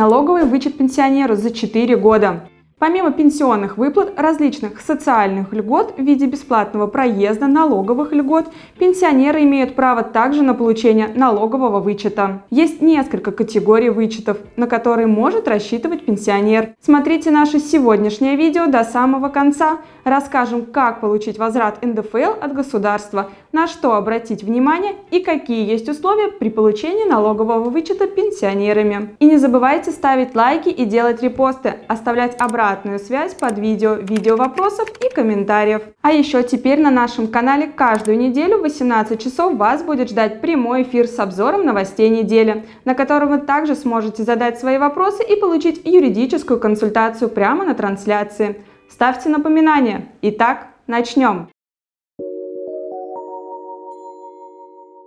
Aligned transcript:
налоговый 0.00 0.46
вычет 0.46 0.78
пенсионеру 0.78 1.36
за 1.36 1.50
4 1.50 1.94
года. 1.98 2.48
Помимо 2.80 3.12
пенсионных 3.12 3.76
выплат, 3.76 4.18
различных 4.18 4.80
социальных 4.80 5.52
льгот 5.52 5.98
в 5.98 6.02
виде 6.02 6.24
бесплатного 6.24 6.86
проезда, 6.86 7.46
налоговых 7.46 8.10
льгот, 8.10 8.46
пенсионеры 8.78 9.42
имеют 9.42 9.74
право 9.74 10.02
также 10.02 10.42
на 10.42 10.54
получение 10.54 11.08
налогового 11.14 11.80
вычета. 11.80 12.40
Есть 12.48 12.80
несколько 12.80 13.32
категорий 13.32 13.90
вычетов, 13.90 14.38
на 14.56 14.66
которые 14.66 15.06
может 15.06 15.46
рассчитывать 15.46 16.06
пенсионер. 16.06 16.70
Смотрите 16.80 17.30
наше 17.30 17.58
сегодняшнее 17.58 18.36
видео 18.36 18.66
до 18.66 18.82
самого 18.84 19.28
конца. 19.28 19.80
Расскажем, 20.04 20.64
как 20.64 21.02
получить 21.02 21.38
возврат 21.38 21.84
НДФЛ 21.84 22.40
от 22.40 22.54
государства, 22.54 23.28
на 23.52 23.66
что 23.66 23.94
обратить 23.94 24.42
внимание 24.42 24.94
и 25.10 25.20
какие 25.20 25.68
есть 25.68 25.90
условия 25.90 26.28
при 26.28 26.48
получении 26.48 27.06
налогового 27.06 27.68
вычета 27.68 28.06
пенсионерами. 28.06 29.14
И 29.18 29.26
не 29.26 29.36
забывайте 29.36 29.90
ставить 29.90 30.34
лайки 30.34 30.70
и 30.70 30.86
делать 30.86 31.22
репосты, 31.22 31.74
оставлять 31.86 32.40
обратно 32.40 32.69
обратную 32.70 32.98
связь 32.98 33.34
под 33.34 33.58
видео, 33.58 33.94
видео 33.94 34.36
вопросов 34.36 34.88
и 35.00 35.12
комментариев. 35.12 35.82
А 36.02 36.12
еще 36.12 36.42
теперь 36.42 36.80
на 36.80 36.90
нашем 36.90 37.28
канале 37.28 37.66
каждую 37.66 38.16
неделю 38.16 38.58
в 38.58 38.62
18 38.62 39.20
часов 39.20 39.56
вас 39.56 39.82
будет 39.82 40.10
ждать 40.10 40.40
прямой 40.40 40.82
эфир 40.82 41.06
с 41.06 41.18
обзором 41.18 41.64
новостей 41.64 42.08
недели, 42.08 42.64
на 42.84 42.94
котором 42.94 43.30
вы 43.30 43.38
также 43.38 43.74
сможете 43.74 44.22
задать 44.22 44.58
свои 44.58 44.78
вопросы 44.78 45.24
и 45.24 45.36
получить 45.36 45.80
юридическую 45.84 46.60
консультацию 46.60 47.28
прямо 47.28 47.64
на 47.64 47.74
трансляции. 47.74 48.62
Ставьте 48.88 49.28
напоминания. 49.28 50.06
Итак, 50.22 50.68
начнем! 50.86 51.48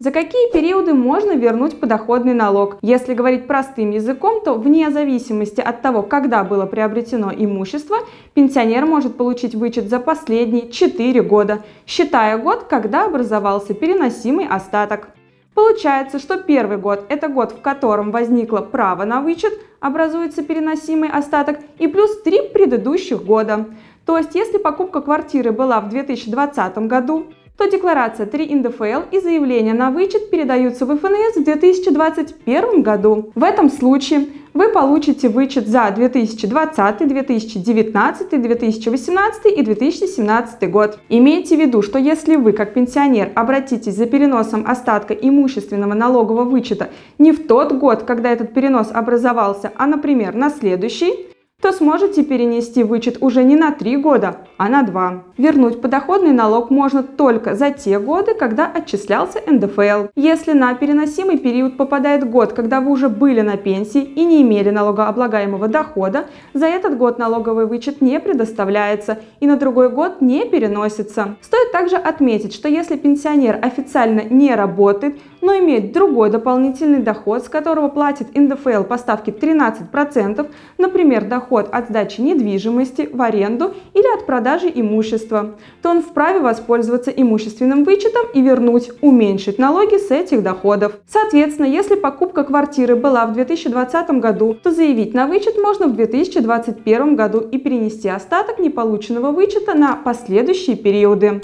За 0.00 0.12
какие 0.12 0.52
периоды 0.52 0.94
можно 0.94 1.32
вернуть 1.32 1.80
подоходный 1.80 2.32
налог? 2.32 2.76
Если 2.82 3.14
говорить 3.14 3.48
простым 3.48 3.90
языком, 3.90 4.44
то 4.44 4.54
вне 4.54 4.90
зависимости 4.90 5.60
от 5.60 5.82
того, 5.82 6.04
когда 6.04 6.44
было 6.44 6.66
приобретено 6.66 7.32
имущество, 7.36 7.96
пенсионер 8.32 8.86
может 8.86 9.16
получить 9.16 9.56
вычет 9.56 9.88
за 9.88 9.98
последние 9.98 10.70
4 10.70 11.20
года, 11.22 11.64
считая 11.84 12.38
год, 12.38 12.66
когда 12.70 13.06
образовался 13.06 13.74
переносимый 13.74 14.46
остаток. 14.46 15.08
Получается, 15.54 16.20
что 16.20 16.36
первый 16.36 16.76
год– 16.76 17.04
это 17.08 17.26
год, 17.26 17.50
в 17.50 17.60
котором 17.60 18.12
возникло 18.12 18.58
право 18.58 19.02
на 19.02 19.20
вычет, 19.20 19.52
образуется 19.80 20.44
переносимый 20.44 21.10
остаток, 21.10 21.58
и 21.80 21.88
плюс 21.88 22.22
3 22.22 22.50
предыдущих 22.54 23.24
года. 23.24 23.66
То 24.06 24.16
есть, 24.16 24.36
если 24.36 24.58
покупка 24.58 25.00
квартиры 25.00 25.50
была 25.50 25.80
в 25.80 25.88
2020 25.88 26.78
году, 26.86 27.24
то 27.58 27.66
декларация 27.66 28.24
3 28.24 28.54
НДФЛ 28.54 29.10
и 29.10 29.18
заявление 29.18 29.74
на 29.74 29.90
вычет 29.90 30.30
передаются 30.30 30.86
в 30.86 30.96
ФНС 30.96 31.36
в 31.36 31.44
2021 31.44 32.82
году. 32.82 33.32
В 33.34 33.42
этом 33.42 33.68
случае 33.68 34.26
вы 34.54 34.68
получите 34.68 35.28
вычет 35.28 35.66
за 35.66 35.90
2020, 35.94 37.08
2019, 37.08 38.42
2018 38.42 39.46
и 39.46 39.62
2017 39.62 40.70
год. 40.70 40.98
Имейте 41.08 41.56
в 41.56 41.60
виду, 41.60 41.82
что 41.82 41.98
если 41.98 42.36
вы 42.36 42.52
как 42.52 42.74
пенсионер 42.74 43.30
обратитесь 43.34 43.96
за 43.96 44.06
переносом 44.06 44.64
остатка 44.66 45.14
имущественного 45.14 45.94
налогового 45.94 46.44
вычета 46.44 46.90
не 47.18 47.32
в 47.32 47.46
тот 47.48 47.72
год, 47.72 48.04
когда 48.04 48.30
этот 48.30 48.54
перенос 48.54 48.90
образовался, 48.92 49.72
а, 49.76 49.86
например, 49.86 50.34
на 50.34 50.50
следующий, 50.50 51.27
то 51.68 51.72
сможете 51.72 52.22
перенести 52.22 52.84
вычет 52.84 53.18
уже 53.20 53.42
не 53.42 53.56
на 53.56 53.72
3 53.72 53.96
года, 53.96 54.36
а 54.58 54.68
на 54.68 54.84
2. 54.84 55.24
Вернуть 55.38 55.80
подоходный 55.80 56.32
налог 56.32 56.70
можно 56.70 57.02
только 57.02 57.56
за 57.56 57.72
те 57.72 57.98
годы, 57.98 58.34
когда 58.34 58.70
отчислялся 58.72 59.40
НДФЛ. 59.44 60.06
Если 60.14 60.52
на 60.52 60.72
переносимый 60.74 61.36
период 61.36 61.76
попадает 61.76 62.30
год, 62.30 62.52
когда 62.52 62.80
вы 62.80 62.92
уже 62.92 63.08
были 63.08 63.40
на 63.40 63.56
пенсии 63.56 64.02
и 64.02 64.24
не 64.24 64.42
имели 64.42 64.70
налогооблагаемого 64.70 65.66
дохода, 65.66 66.26
за 66.54 66.66
этот 66.66 66.96
год 66.96 67.18
налоговый 67.18 67.66
вычет 67.66 68.00
не 68.00 68.20
предоставляется 68.20 69.18
и 69.40 69.46
на 69.48 69.56
другой 69.56 69.90
год 69.90 70.20
не 70.20 70.44
переносится. 70.44 71.36
Стоит 71.40 71.72
также 71.72 71.96
отметить, 71.96 72.54
что 72.54 72.68
если 72.68 72.96
пенсионер 72.96 73.58
официально 73.60 74.20
не 74.20 74.54
работает, 74.54 75.18
но 75.40 75.58
имеет 75.58 75.92
другой 75.92 76.30
дополнительный 76.30 77.00
доход, 77.00 77.44
с 77.44 77.48
которого 77.48 77.88
платит 77.88 78.36
НДФЛ 78.36 78.84
по 78.84 78.96
ставке 78.96 79.32
13%, 79.32 80.48
например, 80.78 81.24
доход 81.24 81.47
от 81.56 81.88
сдачи 81.88 82.20
недвижимости 82.20 83.08
в 83.12 83.22
аренду 83.22 83.74
или 83.94 84.14
от 84.14 84.26
продажи 84.26 84.70
имущества, 84.74 85.56
то 85.82 85.90
он 85.90 86.02
вправе 86.02 86.40
воспользоваться 86.40 87.10
имущественным 87.10 87.84
вычетом 87.84 88.26
и 88.34 88.42
вернуть, 88.42 88.90
уменьшить 89.00 89.58
налоги 89.58 89.96
с 89.96 90.10
этих 90.10 90.42
доходов. 90.42 90.98
Соответственно, 91.06 91.66
если 91.66 91.94
покупка 91.94 92.44
квартиры 92.44 92.96
была 92.96 93.26
в 93.26 93.32
2020 93.32 94.10
году, 94.20 94.54
то 94.54 94.70
заявить 94.70 95.14
на 95.14 95.26
вычет 95.26 95.58
можно 95.58 95.86
в 95.86 95.94
2021 95.94 97.16
году 97.16 97.40
и 97.40 97.58
перенести 97.58 98.08
остаток 98.08 98.58
неполученного 98.58 99.30
вычета 99.30 99.74
на 99.74 99.96
последующие 99.96 100.76
периоды. 100.76 101.40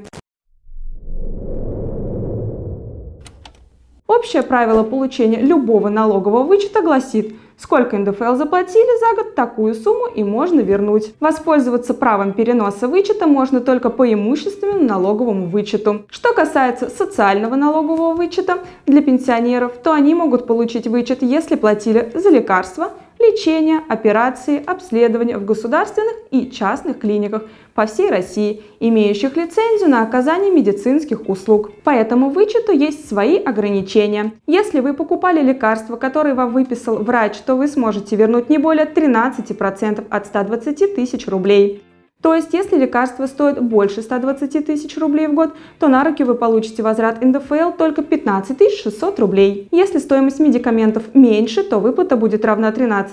Общее 4.06 4.42
правило 4.42 4.82
получения 4.82 5.40
любого 5.40 5.88
налогового 5.88 6.42
вычета 6.42 6.82
гласит, 6.82 7.34
сколько 7.56 7.96
НДФЛ 7.96 8.34
заплатили 8.34 9.00
за 9.00 9.16
год, 9.16 9.34
такую 9.34 9.74
сумму 9.74 10.08
и 10.14 10.22
можно 10.22 10.60
вернуть. 10.60 11.14
Воспользоваться 11.20 11.94
правом 11.94 12.34
переноса 12.34 12.86
вычета 12.86 13.26
можно 13.26 13.60
только 13.60 13.88
по 13.88 14.12
имущественному 14.12 14.84
налоговому 14.84 15.46
вычету. 15.46 16.02
Что 16.10 16.34
касается 16.34 16.90
социального 16.90 17.54
налогового 17.54 18.14
вычета 18.14 18.58
для 18.84 19.00
пенсионеров, 19.00 19.72
то 19.82 19.94
они 19.94 20.14
могут 20.14 20.46
получить 20.46 20.86
вычет, 20.86 21.22
если 21.22 21.54
платили 21.54 22.12
за 22.14 22.28
лекарства, 22.28 22.90
лечение, 23.30 23.80
операции, 23.88 24.62
обследования 24.64 25.38
в 25.38 25.44
государственных 25.44 26.14
и 26.30 26.50
частных 26.50 26.98
клиниках 26.98 27.44
по 27.74 27.86
всей 27.86 28.10
России, 28.10 28.62
имеющих 28.80 29.36
лицензию 29.36 29.90
на 29.90 30.02
оказание 30.02 30.50
медицинских 30.50 31.28
услуг. 31.28 31.72
По 31.82 31.90
этому 31.90 32.30
вычету 32.30 32.72
есть 32.72 33.08
свои 33.08 33.36
ограничения. 33.38 34.32
Если 34.46 34.80
вы 34.80 34.94
покупали 34.94 35.42
лекарства, 35.42 35.96
которые 35.96 36.34
вам 36.34 36.52
выписал 36.52 36.96
врач, 36.96 37.36
то 37.38 37.56
вы 37.56 37.68
сможете 37.68 38.16
вернуть 38.16 38.50
не 38.50 38.58
более 38.58 38.86
13% 38.86 40.06
от 40.08 40.26
120 40.26 40.94
тысяч 40.94 41.26
рублей. 41.26 41.82
То 42.24 42.34
есть, 42.34 42.54
если 42.54 42.78
лекарство 42.78 43.26
стоит 43.26 43.60
больше 43.60 44.00
120 44.00 44.64
тысяч 44.64 44.96
рублей 44.96 45.26
в 45.26 45.34
год, 45.34 45.52
то 45.78 45.88
на 45.88 46.02
руки 46.04 46.24
вы 46.24 46.34
получите 46.36 46.82
возврат 46.82 47.22
НДФЛ 47.22 47.72
только 47.76 48.02
15 48.02 48.78
600 48.82 49.20
рублей. 49.20 49.68
Если 49.70 49.98
стоимость 49.98 50.40
медикаментов 50.40 51.14
меньше, 51.14 51.62
то 51.62 51.80
выплата 51.80 52.16
будет 52.16 52.46
равна 52.46 52.70
13% 52.70 53.10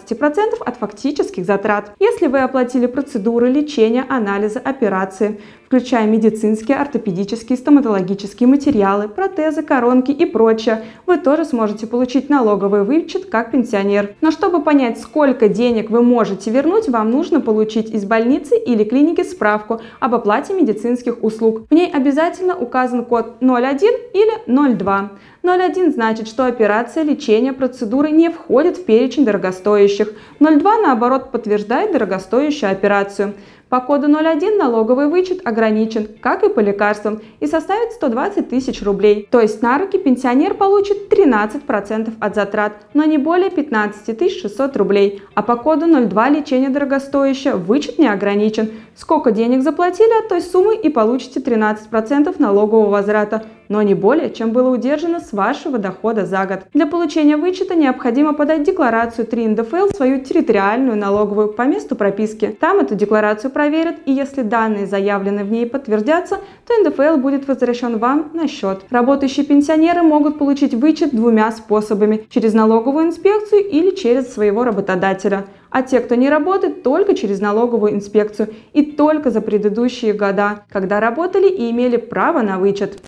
от 0.66 0.77
фактических 0.77 1.45
затрат. 1.45 1.91
Если 1.99 2.27
вы 2.27 2.39
оплатили 2.39 2.85
процедуры, 2.85 3.49
лечения, 3.49 4.05
анализы, 4.07 4.59
операции, 4.59 5.41
включая 5.71 6.05
медицинские, 6.05 6.79
ортопедические, 6.79 7.57
стоматологические 7.57 8.45
материалы, 8.45 9.07
протезы, 9.07 9.63
коронки 9.63 10.11
и 10.11 10.25
прочее, 10.25 10.83
вы 11.07 11.17
тоже 11.17 11.45
сможете 11.45 11.87
получить 11.87 12.29
налоговый 12.29 12.83
вычет 12.83 13.27
как 13.27 13.51
пенсионер. 13.51 14.13
Но 14.19 14.31
чтобы 14.31 14.61
понять, 14.61 14.99
сколько 14.99 15.47
денег 15.47 15.89
вы 15.89 16.03
можете 16.03 16.51
вернуть, 16.51 16.89
вам 16.89 17.09
нужно 17.09 17.39
получить 17.39 17.89
из 17.89 18.03
больницы 18.03 18.57
или 18.57 18.83
клиники 18.83 19.23
справку 19.23 19.79
об 20.01 20.13
оплате 20.13 20.53
медицинских 20.53 21.23
услуг. 21.23 21.61
В 21.69 21.73
ней 21.73 21.89
обязательно 21.89 22.53
указан 22.53 23.05
код 23.05 23.37
01 23.39 23.79
или 24.13 24.75
02. 24.75 25.11
01 25.43 25.93
значит, 25.93 26.27
что 26.27 26.47
операция, 26.47 27.03
лечение, 27.03 27.53
процедуры 27.53 28.11
не 28.11 28.29
входят 28.29 28.75
в 28.75 28.83
перечень 28.83 29.23
дорогостоящих. 29.23 30.11
02 30.41 30.77
наоборот 30.79 31.31
подтверждает 31.31 31.93
дорогостоящую 31.93 32.73
операцию. 32.73 33.33
По 33.71 33.79
коду 33.79 34.07
01 34.07 34.57
налоговый 34.57 35.07
вычет 35.07 35.47
ограничен, 35.47 36.09
как 36.19 36.43
и 36.43 36.49
по 36.49 36.59
лекарствам, 36.59 37.21
и 37.39 37.47
составит 37.47 37.93
120 37.93 38.49
тысяч 38.49 38.83
рублей. 38.83 39.29
То 39.31 39.39
есть 39.39 39.61
на 39.61 39.77
руки 39.77 39.97
пенсионер 39.97 40.55
получит 40.55 41.09
13% 41.09 42.11
от 42.19 42.35
затрат, 42.35 42.73
но 42.93 43.05
не 43.05 43.17
более 43.17 43.49
15 43.49 44.29
600 44.29 44.75
рублей. 44.75 45.21
А 45.35 45.41
по 45.41 45.55
коду 45.55 45.85
02 45.87 46.29
лечение 46.31 46.69
дорогостоящее 46.69 47.55
вычет 47.55 47.97
не 47.97 48.09
ограничен. 48.09 48.72
Сколько 48.93 49.31
денег 49.31 49.63
заплатили 49.63 50.19
от 50.19 50.28
той 50.28 50.41
суммы 50.41 50.75
и 50.75 50.90
получите 50.90 51.40
13% 51.40 52.35
налогового 52.40 52.90
возврата 52.90 53.46
но 53.72 53.82
не 53.84 53.94
более, 53.96 54.32
чем 54.32 54.52
было 54.52 54.70
удержано 54.70 55.22
с 55.22 55.32
вашего 55.32 55.78
дохода 55.78 56.26
за 56.26 56.46
год. 56.46 56.59
Для 56.73 56.85
получения 56.85 57.38
вычета 57.38 57.73
необходимо 57.73 58.34
подать 58.34 58.64
декларацию 58.64 59.26
3 59.26 59.47
НДФЛ 59.47 59.85
в 59.88 59.96
свою 59.96 60.20
территориальную 60.20 60.97
налоговую 60.97 61.53
по 61.53 61.62
месту 61.62 61.96
прописки. 61.96 62.47
Там 62.59 62.79
эту 62.79 62.96
декларацию 62.96 63.50
проверят, 63.50 63.96
и 64.06 64.12
если 64.12 64.41
данные 64.41 64.88
заявлены 64.88 65.46
в 65.46 65.52
ней 65.52 65.66
подтвердятся, 65.66 66.40
то 66.68 66.73
НДФЛ 66.84 67.16
будет 67.16 67.47
возвращен 67.47 67.97
вам 67.97 68.32
на 68.34 68.50
счет. 68.50 68.82
Работающие 68.90 69.46
пенсионеры 69.46 70.02
могут 70.02 70.38
получить 70.38 70.73
вычет 70.73 71.16
двумя 71.16 71.50
способами– 71.53 72.26
через 72.29 72.53
налоговую 72.53 73.06
инспекцию 73.06 73.66
или 73.66 73.91
через 73.91 74.34
своего 74.34 74.66
работодателя 74.66 75.46
а 75.73 75.84
те, 75.84 76.02
кто 76.02 76.16
не 76.16 76.29
работает, 76.29 76.84
только 76.84 77.16
через 77.16 77.40
налоговую 77.40 77.94
инспекцию 77.94 78.50
и 78.73 78.84
только 78.84 79.32
за 79.32 79.40
предыдущие 79.40 80.12
года, 80.12 80.66
когда 80.70 81.00
работали 81.00 81.47
и 81.47 81.72
имели 81.72 81.96
право 81.96 82.41
на 82.41 82.59
вычет. 82.59 83.00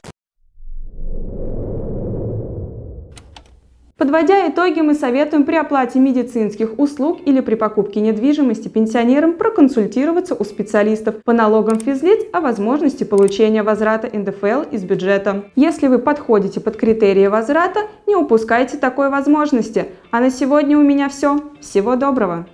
Подводя 4.04 4.50
итоги, 4.50 4.82
мы 4.82 4.96
советуем 4.96 5.46
при 5.46 5.56
оплате 5.56 5.98
медицинских 5.98 6.78
услуг 6.78 7.22
или 7.26 7.40
при 7.40 7.56
покупке 7.56 8.02
недвижимости 8.02 8.68
пенсионерам 8.68 9.32
проконсультироваться 9.32 10.36
у 10.36 10.44
специалистов 10.44 11.24
по 11.24 11.32
налогам 11.32 11.80
физлиц 11.80 12.20
о 12.34 12.42
возможности 12.42 13.06
получения 13.06 13.64
возврата 13.64 14.10
НДФЛ 14.12 14.64
из 14.72 14.84
бюджета. 14.84 15.46
Если 15.56 15.88
вы 15.88 16.00
подходите 16.00 16.60
под 16.60 16.76
критерии 16.76 17.28
возврата, 17.28 17.84
не 18.06 18.18
упускайте 18.18 18.76
такой 18.76 19.10
возможности. 19.10 19.86
А 20.12 20.20
на 20.20 20.32
сегодня 20.32 20.78
у 20.78 20.82
меня 20.82 21.08
все. 21.08 21.40
Всего 21.62 21.96
доброго! 21.96 22.46